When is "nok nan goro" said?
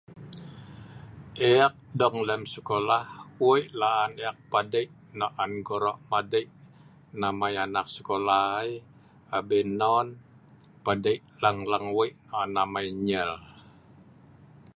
5.19-5.95